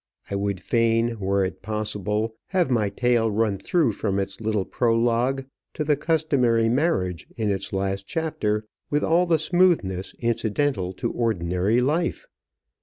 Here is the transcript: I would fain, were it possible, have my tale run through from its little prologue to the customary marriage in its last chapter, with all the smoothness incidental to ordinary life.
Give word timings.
I 0.31 0.35
would 0.35 0.59
fain, 0.59 1.19
were 1.19 1.45
it 1.45 1.61
possible, 1.61 2.33
have 2.47 2.71
my 2.71 2.89
tale 2.89 3.29
run 3.29 3.59
through 3.59 3.91
from 3.91 4.17
its 4.17 4.41
little 4.41 4.65
prologue 4.65 5.45
to 5.75 5.83
the 5.83 5.95
customary 5.95 6.67
marriage 6.69 7.27
in 7.37 7.51
its 7.51 7.71
last 7.71 8.07
chapter, 8.07 8.65
with 8.89 9.03
all 9.03 9.27
the 9.27 9.37
smoothness 9.37 10.15
incidental 10.19 10.91
to 10.93 11.11
ordinary 11.11 11.81
life. 11.81 12.25